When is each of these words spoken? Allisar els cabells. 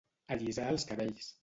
Allisar 0.35 0.65
els 0.77 0.89
cabells. 0.93 1.33